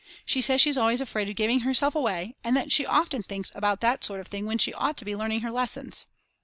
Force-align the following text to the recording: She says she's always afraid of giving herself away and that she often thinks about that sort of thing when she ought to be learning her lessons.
She 0.25 0.41
says 0.41 0.59
she's 0.59 0.79
always 0.79 0.99
afraid 0.99 1.29
of 1.29 1.35
giving 1.35 1.59
herself 1.59 1.93
away 1.93 2.33
and 2.43 2.57
that 2.57 2.71
she 2.71 2.87
often 2.87 3.21
thinks 3.21 3.51
about 3.53 3.81
that 3.81 4.03
sort 4.03 4.19
of 4.19 4.25
thing 4.29 4.47
when 4.47 4.57
she 4.57 4.73
ought 4.73 4.97
to 4.97 5.05
be 5.05 5.15
learning 5.15 5.41
her 5.41 5.51
lessons. 5.51 6.07